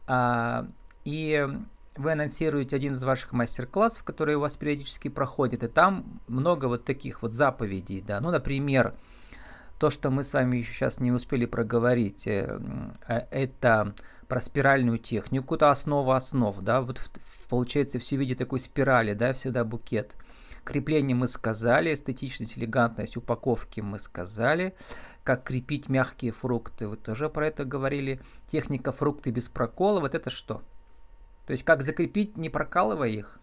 А, 0.08 0.66
и 1.04 1.48
вы 1.94 2.10
анонсируете 2.10 2.74
один 2.74 2.94
из 2.94 3.04
ваших 3.04 3.34
мастер-классов, 3.34 4.02
который 4.02 4.34
у 4.34 4.40
вас 4.40 4.56
периодически 4.56 5.06
проходит, 5.06 5.62
и 5.62 5.68
там 5.68 6.20
много 6.26 6.66
вот 6.66 6.84
таких 6.84 7.22
вот 7.22 7.32
заповедей, 7.32 8.02
да, 8.04 8.18
ну, 8.20 8.32
например, 8.32 8.94
то, 9.78 9.90
что 9.90 10.10
мы 10.10 10.24
с 10.24 10.32
вами 10.32 10.58
еще 10.58 10.72
сейчас 10.72 11.00
не 11.00 11.12
успели 11.12 11.46
проговорить, 11.46 12.26
э, 12.26 12.60
э, 13.08 13.26
это 13.30 13.94
про 14.28 14.40
спиральную 14.40 14.98
технику, 14.98 15.54
это 15.54 15.70
основа 15.70 16.16
основ, 16.16 16.58
да, 16.60 16.80
вот 16.80 17.00
получается 17.48 17.98
все 17.98 18.16
в 18.16 18.20
виде 18.20 18.34
такой 18.34 18.58
спирали, 18.58 19.14
да, 19.14 19.32
всегда 19.32 19.64
букет. 19.64 20.14
Крепление 20.64 21.14
мы 21.14 21.28
сказали, 21.28 21.94
эстетичность, 21.94 22.58
элегантность 22.58 23.16
упаковки 23.16 23.80
мы 23.80 24.00
сказали 24.00 24.74
как 25.26 25.42
крепить 25.42 25.88
мягкие 25.88 26.30
фрукты, 26.30 26.86
вы 26.86 26.96
тоже 26.96 27.28
про 27.28 27.48
это 27.48 27.64
говорили. 27.64 28.20
Техника 28.46 28.92
фрукты 28.92 29.30
без 29.30 29.48
прокола, 29.48 30.00
вот 30.00 30.14
это 30.14 30.30
что? 30.30 30.62
То 31.46 31.52
есть 31.52 31.64
как 31.64 31.82
закрепить, 31.82 32.36
не 32.36 32.48
прокалывая 32.48 33.08
их? 33.08 33.40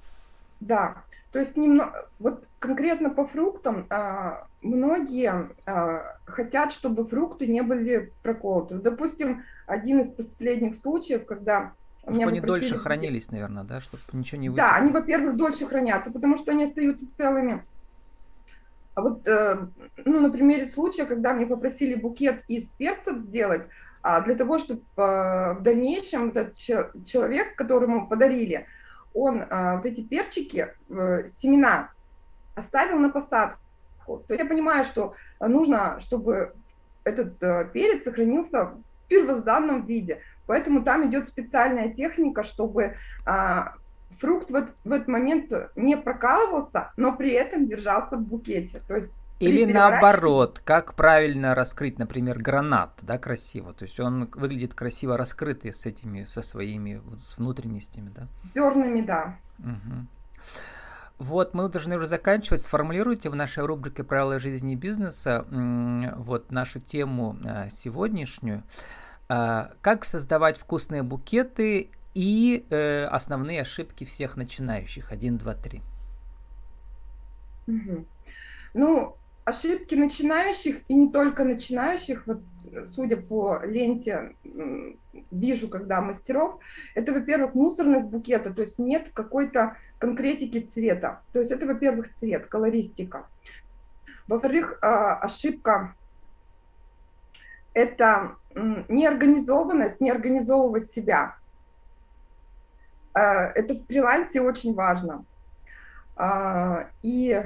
Да, 0.61 1.03
то 1.33 1.39
есть 1.39 1.57
немного, 1.57 2.07
вот 2.19 2.45
конкретно 2.59 3.09
по 3.09 3.27
фруктам 3.27 3.85
а, 3.89 4.47
многие 4.63 5.49
а, 5.65 6.17
хотят, 6.25 6.71
чтобы 6.71 7.05
фрукты 7.05 7.47
не 7.47 7.61
были 7.61 8.11
проколоты. 8.21 8.75
Допустим, 8.75 9.43
один 9.67 10.01
из 10.01 10.09
последних 10.09 10.75
случаев, 10.77 11.25
когда 11.25 11.73
чтобы 12.03 12.23
они 12.23 12.41
дольше 12.41 12.77
хранились, 12.77 13.31
наверное, 13.31 13.63
да, 13.63 13.79
чтобы 13.79 14.03
ничего 14.11 14.41
не 14.41 14.49
вытекло. 14.49 14.67
Да, 14.67 14.75
они, 14.75 14.91
во-первых, 14.91 15.37
дольше 15.37 15.65
хранятся, 15.65 16.11
потому 16.11 16.35
что 16.35 16.51
они 16.51 16.65
остаются 16.65 17.05
целыми. 17.15 17.63
А 18.95 19.01
вот, 19.01 19.25
э, 19.25 19.67
ну, 20.03 20.19
на 20.19 20.29
примере 20.29 20.67
случая, 20.67 21.05
когда 21.05 21.33
мне 21.33 21.45
попросили 21.45 21.95
букет 21.95 22.43
из 22.47 22.65
перцев 22.65 23.17
сделать, 23.19 23.63
а 24.01 24.19
для 24.19 24.35
того, 24.35 24.59
чтобы 24.59 24.81
э, 24.97 25.53
в 25.53 25.59
дальнейшем 25.61 26.29
этот 26.29 26.57
человек, 26.57 27.55
которому 27.55 28.07
подарили, 28.07 28.67
он 29.13 29.41
э, 29.41 29.77
вот 29.77 29.85
эти 29.85 30.01
перчики, 30.01 30.73
семена 30.89 31.89
оставил 32.55 32.99
на 32.99 33.09
посадку. 33.09 33.62
То 34.05 34.25
есть 34.29 34.39
я 34.39 34.45
понимаю, 34.45 34.83
что 34.83 35.13
нужно, 35.39 35.99
чтобы 35.99 36.53
этот 37.03 37.37
перец 37.71 38.03
сохранился 38.03 38.65
в 38.65 38.83
первозданном 39.07 39.85
виде. 39.85 40.21
Поэтому 40.45 40.83
там 40.83 41.07
идет 41.09 41.27
специальная 41.27 41.93
техника, 41.93 42.43
чтобы 42.43 42.95
а, 43.25 43.73
фрукт 44.19 44.49
в, 44.49 44.67
в 44.83 44.91
этот 44.91 45.07
момент 45.07 45.51
не 45.75 45.97
прокалывался, 45.97 46.91
но 46.97 47.15
при 47.15 47.31
этом 47.31 47.67
держался 47.67 48.17
в 48.17 48.21
букете. 48.21 48.81
То 48.87 48.95
есть 48.95 49.11
Или 49.39 49.65
наоборот, 49.71 50.61
как 50.63 50.95
правильно 50.95 51.55
раскрыть, 51.55 51.99
например, 51.99 52.37
гранат, 52.39 52.91
да, 53.01 53.17
красиво. 53.17 53.73
То 53.73 53.83
есть 53.83 53.99
он 53.99 54.29
выглядит 54.33 54.73
красиво 54.73 55.17
раскрытый 55.17 55.73
с 55.73 55.85
этими, 55.85 56.25
со 56.25 56.41
своими 56.41 57.01
с 57.17 57.37
внутренностями, 57.37 58.11
да? 58.15 58.27
Зернами, 58.53 59.01
да. 59.01 59.35
Угу. 59.59 60.07
Вот, 61.19 61.53
мы 61.53 61.69
должны 61.69 61.95
уже 61.95 62.07
заканчивать. 62.07 62.61
Сформулируйте 62.61 63.29
в 63.29 63.35
нашей 63.35 63.65
рубрике 63.65 64.03
«Правила 64.03 64.39
жизни 64.39 64.73
и 64.73 64.75
бизнеса» 64.75 65.45
вот 66.17 66.51
нашу 66.51 66.79
тему 66.79 67.37
э, 67.43 67.69
сегодняшнюю. 67.69 68.63
А, 69.29 69.71
как 69.81 70.05
создавать 70.05 70.57
вкусные 70.57 71.03
букеты 71.03 71.91
и 72.13 72.65
э, 72.69 73.05
основные 73.05 73.61
ошибки 73.61 74.03
всех 74.03 74.37
начинающих. 74.37 75.11
Один, 75.11 75.37
два, 75.37 75.53
три. 75.53 75.81
Ну, 78.73 79.15
ошибки 79.45 79.95
начинающих 79.95 80.81
и 80.87 80.93
не 80.93 81.09
только 81.09 81.43
начинающих, 81.43 82.25
вот, 82.25 82.41
судя 82.95 83.17
по 83.17 83.59
ленте, 83.63 84.35
вижу, 85.31 85.67
когда 85.67 86.01
мастеров, 86.01 86.59
это, 86.95 87.13
во-первых, 87.13 87.53
мусорность 87.53 88.07
букета, 88.07 88.53
то 88.53 88.61
есть 88.61 88.79
нет 88.79 89.11
какой-то 89.13 89.77
конкретики 89.97 90.59
цвета. 90.59 91.21
То 91.33 91.39
есть 91.39 91.51
это, 91.51 91.65
во-первых, 91.65 92.13
цвет, 92.13 92.47
колористика. 92.47 93.27
Во-вторых, 94.27 94.79
а, 94.81 95.15
ошибка– 95.15 95.95
это 97.73 98.35
неорганизованность, 98.55 99.99
не 99.99 100.11
организовывать 100.11 100.91
себя. 100.91 101.35
А, 103.13 103.45
это 103.47 103.75
в 103.75 103.85
фрилансе 103.85 104.41
очень 104.41 104.73
важно. 104.73 105.25
А, 106.15 106.89
и 107.01 107.43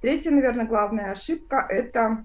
Третья, 0.00 0.30
наверное, 0.30 0.66
главная 0.66 1.12
ошибка– 1.12 1.66
это 1.68 2.24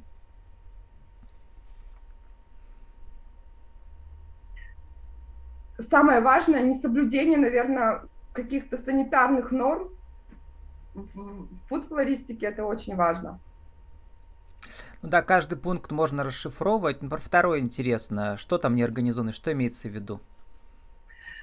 самое 5.80 6.22
важное– 6.22 6.62
несоблюдение, 6.64 7.38
наверное, 7.38 8.04
каких-то 8.32 8.78
санитарных 8.78 9.52
норм. 9.52 9.90
В 10.94 11.48
фуд-флористике 11.68 12.46
это 12.46 12.64
очень 12.64 12.96
важно. 12.96 13.40
Ну 15.02 15.10
да, 15.10 15.22
каждый 15.22 15.58
пункт 15.58 15.92
можно 15.92 16.24
расшифровывать. 16.24 17.02
Но 17.02 17.18
второе 17.18 17.60
интересно, 17.60 18.38
что 18.38 18.58
там 18.58 18.76
не 18.76 18.84
организовано, 18.84 19.34
что 19.34 19.52
имеется 19.52 19.90
в 19.90 19.92
виду? 19.92 20.22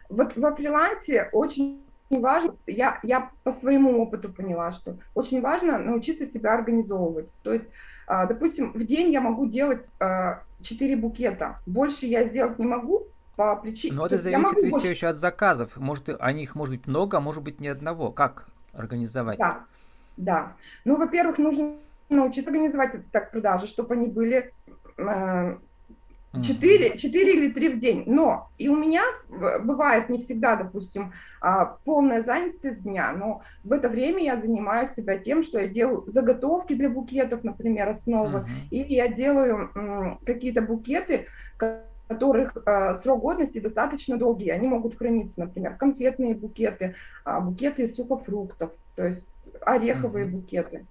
Вот 0.08 0.34
во 0.36 0.54
фрилансе 0.54 1.28
очень 1.32 1.82
важно, 2.20 2.56
я, 2.66 2.98
я 3.02 3.30
по 3.42 3.52
своему 3.52 4.02
опыту 4.02 4.32
поняла, 4.32 4.72
что 4.72 4.98
очень 5.14 5.40
важно 5.40 5.78
научиться 5.78 6.26
себя 6.26 6.54
организовывать. 6.54 7.28
То 7.42 7.52
есть, 7.52 7.66
а, 8.06 8.26
допустим, 8.26 8.72
в 8.72 8.84
день 8.84 9.10
я 9.10 9.20
могу 9.20 9.46
делать 9.46 9.82
4 9.98 10.94
а, 10.94 10.96
букета, 10.96 11.60
больше 11.66 12.06
я 12.06 12.24
сделать 12.24 12.58
не 12.58 12.66
могу, 12.66 13.06
по 13.36 13.56
причине. 13.56 13.96
Но 13.96 14.06
это 14.06 14.18
зависит 14.18 14.62
ведь 14.62 14.70
больше... 14.70 14.88
еще 14.88 15.06
от 15.08 15.18
заказов. 15.18 15.76
Может, 15.76 16.10
о 16.20 16.32
них 16.32 16.54
может 16.54 16.76
быть 16.76 16.86
много, 16.86 17.16
а 17.16 17.20
может 17.20 17.42
быть 17.42 17.60
ни 17.60 17.68
одного. 17.68 18.10
Как 18.10 18.46
организовать? 18.72 19.38
Да, 19.38 19.64
да. 20.16 20.52
Ну, 20.84 20.96
во-первых, 20.96 21.38
нужно 21.38 21.76
научиться 22.08 22.50
организовать 22.50 23.10
так 23.10 23.30
продажи, 23.30 23.66
чтобы 23.66 23.94
они 23.94 24.06
были 24.06 24.52
э, 24.98 25.56
4, 26.40 26.96
4 26.96 27.32
или 27.34 27.50
3 27.50 27.68
в 27.68 27.78
день. 27.78 28.04
Но 28.06 28.48
и 28.56 28.68
у 28.68 28.76
меня 28.76 29.02
бывает 29.28 30.08
не 30.08 30.18
всегда, 30.18 30.56
допустим, 30.56 31.12
а, 31.40 31.76
полная 31.84 32.22
занятость 32.22 32.82
дня, 32.82 33.12
но 33.12 33.42
в 33.64 33.72
это 33.72 33.88
время 33.88 34.24
я 34.24 34.40
занимаю 34.40 34.86
себя 34.86 35.18
тем, 35.18 35.42
что 35.42 35.58
я 35.58 35.68
делаю 35.68 36.04
заготовки 36.06 36.74
для 36.74 36.88
букетов, 36.88 37.44
например, 37.44 37.88
основы, 37.88 38.40
uh-huh. 38.40 38.68
или 38.70 38.94
я 38.94 39.08
делаю 39.08 40.18
какие-то 40.24 40.62
букеты, 40.62 41.26
которых 42.08 42.56
э, 42.56 42.96
срок 43.02 43.20
годности 43.20 43.58
достаточно 43.58 44.16
долгий. 44.18 44.50
Они 44.50 44.68
могут 44.68 44.96
храниться, 44.96 45.40
например, 45.40 45.76
конфетные 45.76 46.34
букеты, 46.34 46.94
э, 47.24 47.40
букеты 47.40 47.84
из 47.84 47.94
сухофруктов, 47.94 48.70
то 48.96 49.06
есть 49.06 49.24
ореховые 49.60 50.26
uh-huh. 50.26 50.30
букеты. 50.30 50.86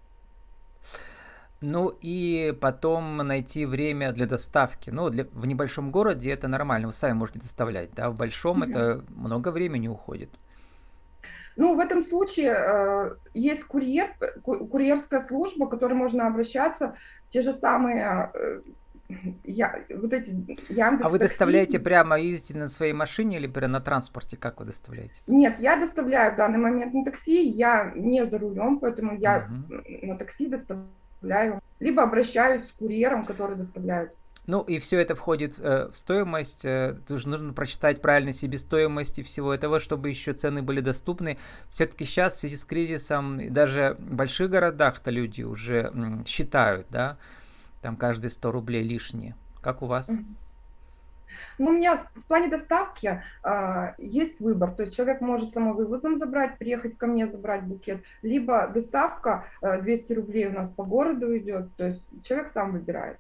Ну 1.62 1.94
и 2.02 2.56
потом 2.60 3.18
найти 3.18 3.68
время 3.68 4.12
для 4.12 4.26
доставки. 4.26 4.90
Ну, 4.90 5.10
для, 5.12 5.26
в 5.26 5.46
небольшом 5.46 5.92
городе 5.92 6.32
это 6.32 6.48
нормально, 6.48 6.88
вы 6.88 6.94
сами 6.94 7.14
можете 7.14 7.40
доставлять, 7.40 7.92
да, 7.94 8.10
в 8.10 8.16
большом 8.16 8.64
mm-hmm. 8.64 8.70
это 8.70 9.04
много 9.10 9.52
времени 9.52 9.88
уходит. 9.88 10.32
Ну, 11.58 11.76
в 11.76 11.80
этом 11.80 12.02
случае 12.02 12.56
э, 12.58 13.16
есть 13.36 13.64
курьер, 13.66 14.16
курьерская 14.44 15.22
служба, 15.22 15.68
к 15.68 15.70
которой 15.70 15.94
можно 15.94 16.26
обращаться, 16.26 16.96
те 17.30 17.44
же 17.44 17.54
самые 17.54 18.32
э, 18.34 18.62
я, 19.44 19.84
вот 19.90 20.14
эти 20.14 20.30
Яндекс. 20.72 21.06
А 21.06 21.10
вы 21.10 21.20
доставляете 21.20 21.80
прямо, 21.80 22.20
ездите 22.20 22.58
на 22.58 22.68
своей 22.68 22.94
машине 22.94 23.38
или 23.38 23.48
прямо 23.48 23.74
на 23.74 23.82
транспорте? 23.82 24.38
Как 24.38 24.60
вы 24.60 24.66
доставляете? 24.66 25.16
Нет, 25.28 25.60
я 25.60 25.78
доставляю 25.78 26.34
в 26.34 26.38
данный 26.38 26.60
момент 26.60 26.94
на 26.94 27.04
такси, 27.04 27.48
я 27.50 27.92
не 27.96 28.26
за 28.26 28.40
рулем, 28.40 28.80
поэтому 28.80 29.16
я 29.16 29.48
угу. 29.48 30.08
на 30.08 30.18
такси 30.18 30.48
доставляю 30.48 30.88
доставляю, 31.22 31.62
либо 31.80 32.04
обращаюсь 32.04 32.68
с 32.68 32.72
курьером, 32.74 33.26
который 33.26 33.56
доставляет. 33.56 34.14
Ну 34.48 34.62
и 34.62 34.80
все 34.80 35.00
это 35.00 35.14
входит 35.14 35.60
э, 35.60 35.90
в 35.90 35.96
стоимость. 35.96 36.66
Э, 36.66 36.98
тоже 37.08 37.30
нужно 37.30 37.54
прочитать 37.54 38.02
правильно 38.02 38.34
себестоимости 38.34 39.22
всего 39.22 39.54
этого, 39.54 39.80
чтобы 39.80 40.10
еще 40.10 40.34
цены 40.34 40.64
были 40.64 40.82
доступны. 40.82 41.38
Все-таки 41.70 42.06
сейчас 42.06 42.34
в 42.34 42.40
связи 42.40 42.56
с 42.56 42.66
кризисом 42.66 43.54
даже 43.54 43.96
в 44.00 44.16
больших 44.16 44.50
городах-то 44.50 45.12
люди 45.12 45.44
уже 45.44 45.92
м, 45.94 46.26
считают, 46.26 46.88
да, 46.90 47.18
там 47.82 47.96
каждые 47.96 48.32
100 48.32 48.52
рублей 48.52 48.84
лишние. 48.84 49.36
Как 49.62 49.84
у 49.84 49.86
вас? 49.86 50.10
Mm-hmm. 50.10 50.26
Ну, 51.58 51.72
у 51.72 51.74
меня 51.74 52.08
в 52.16 52.24
плане 52.28 52.48
доставки 52.50 53.24
э, 53.44 53.94
есть 53.98 54.40
выбор. 54.40 54.72
То 54.72 54.84
есть 54.84 54.96
человек 54.96 55.22
может 55.22 55.54
самовывозом 55.54 56.18
забрать, 56.18 56.58
приехать 56.58 56.98
ко 56.98 57.08
мне 57.08 57.28
забрать 57.28 57.64
букет, 57.64 58.04
либо 58.22 58.68
доставка 58.68 59.46
э, 59.62 59.82
200 59.82 60.14
рублей 60.14 60.48
у 60.48 60.54
нас 60.54 60.70
по 60.70 60.84
городу 60.84 61.38
идет. 61.38 61.74
То 61.76 61.88
есть 61.88 62.02
человек 62.24 62.50
сам 62.50 62.72
выбирает. 62.72 63.18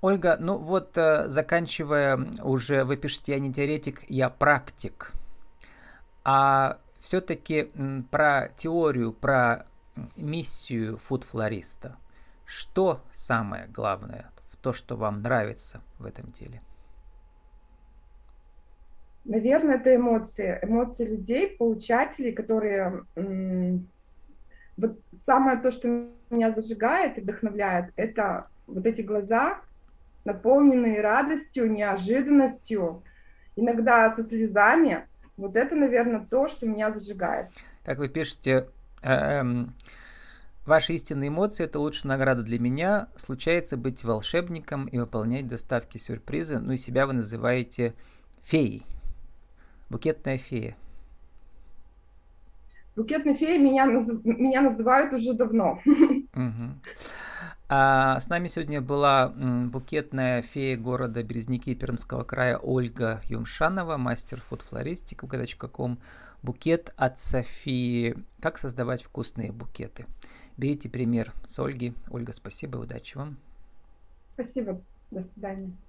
Ольга, 0.00 0.36
ну 0.40 0.56
вот 0.56 0.96
э, 0.96 1.28
заканчивая 1.28 2.18
уже, 2.42 2.84
вы 2.84 2.96
пишете, 2.96 3.32
я 3.32 3.38
не 3.38 3.52
теоретик, 3.52 4.02
я 4.08 4.30
практик. 4.30 5.12
А 6.24 6.78
все-таки 6.98 7.70
про 8.10 8.50
теорию, 8.56 9.12
про 9.12 9.66
миссию 10.16 10.96
фуд-флориста. 10.96 11.96
Что 12.46 13.00
самое 13.12 13.68
главное 13.68 14.30
то, 14.62 14.72
что 14.72 14.96
вам 14.96 15.22
нравится 15.22 15.80
в 15.98 16.06
этом 16.06 16.30
деле? 16.30 16.60
Наверное, 19.24 19.76
это 19.76 19.94
эмоции. 19.94 20.58
Эмоции 20.62 21.06
людей, 21.06 21.56
получателей, 21.56 22.32
которые... 22.32 23.04
Вот 24.76 24.98
самое 25.12 25.58
то, 25.58 25.70
что 25.70 26.08
меня 26.30 26.52
зажигает 26.52 27.18
и 27.18 27.20
вдохновляет, 27.20 27.92
это 27.96 28.46
вот 28.66 28.86
эти 28.86 29.02
глаза, 29.02 29.60
наполненные 30.24 31.02
радостью, 31.02 31.70
неожиданностью, 31.70 33.02
иногда 33.56 34.10
со 34.10 34.22
слезами. 34.22 35.06
Вот 35.36 35.56
это, 35.56 35.74
наверное, 35.74 36.26
то, 36.30 36.48
что 36.48 36.66
меня 36.66 36.92
зажигает. 36.92 37.48
Как 37.84 37.98
вы 37.98 38.08
пишете, 38.08 38.68
эм, 39.02 39.74
Ваши 40.70 40.92
истинные 40.92 41.30
эмоции– 41.30 41.64
это 41.66 41.80
лучшая 41.80 42.10
награда 42.10 42.44
для 42.44 42.60
меня. 42.60 43.08
Случается 43.16 43.76
быть 43.76 44.04
волшебником 44.04 44.86
и 44.86 44.98
выполнять 44.98 45.48
доставки 45.48 45.98
сюрпризы. 45.98 46.60
Ну 46.60 46.74
и 46.74 46.76
себя 46.76 47.08
вы 47.08 47.14
называете 47.14 47.92
феей. 48.44 48.86
Букетная 49.88 50.38
фея. 50.38 50.76
Букетная 52.94 53.34
фея 53.34 53.58
меня, 53.58 53.84
наз... 53.84 54.10
меня 54.22 54.60
называют 54.60 55.12
уже 55.12 55.32
давно. 55.32 55.80
А 57.72 58.18
с 58.18 58.28
нами 58.28 58.48
сегодня 58.48 58.80
была 58.80 59.28
букетная 59.28 60.42
фея 60.42 60.76
города 60.76 61.22
Березники 61.22 61.72
Пермского 61.74 62.24
края 62.24 62.58
Ольга 62.58 63.22
Юмшанова, 63.26 63.96
мастер 63.96 64.40
фуд-флористики, 64.40 65.24
угадать.ком. 65.24 65.98
Букет 66.42 66.92
от 66.96 67.18
Софии. 67.20 68.16
Как 68.40 68.58
создавать 68.58 69.02
вкусные 69.02 69.52
букеты. 69.52 70.06
Берите 70.56 70.88
пример 70.88 71.32
с 71.44 71.58
Ольги. 71.58 71.94
Ольга, 72.10 72.32
спасибо, 72.32 72.78
удачи 72.78 73.16
вам. 73.16 73.36
Спасибо, 74.34 74.80
до 75.10 75.22
свидания. 75.22 75.72